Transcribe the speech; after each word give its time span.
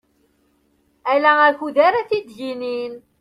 Ala 1.13 1.31
akud 1.47 1.75
ara 1.87 2.07
t-id-yinin. 2.09 2.93